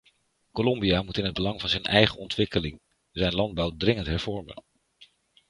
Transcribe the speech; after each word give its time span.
Colombia 0.51 1.01
moet 1.01 1.17
in 1.17 1.25
het 1.25 1.33
belang 1.33 1.59
van 1.61 1.69
zijn 1.69 1.83
eigen 1.83 2.17
ontwikkeling 2.17 2.81
zijn 3.11 3.33
landbouw 3.33 3.77
dringend 3.77 4.07
hervormen. 4.07 4.63